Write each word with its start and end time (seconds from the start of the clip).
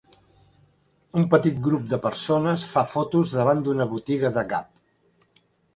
Un 1.21 1.25
petit 1.33 1.59
grup 1.69 1.85
de 1.91 2.01
persones 2.07 2.65
fa 2.73 2.85
fotos 2.95 3.35
davant 3.37 3.63
d'una 3.69 3.89
botiga 3.95 4.35
de 4.41 4.47
Gap. 4.55 5.43